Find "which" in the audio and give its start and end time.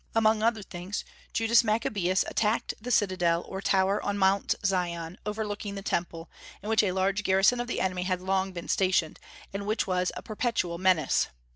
6.69-6.81, 9.67-9.85